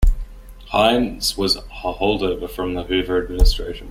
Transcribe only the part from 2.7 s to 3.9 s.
the Hoover administration.